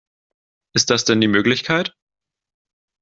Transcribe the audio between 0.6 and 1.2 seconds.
Ist das